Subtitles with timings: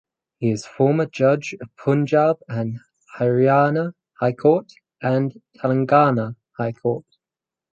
[0.39, 2.79] He is former Judge of Punjab and
[3.19, 7.05] Haryana High Court and Telangana High Court.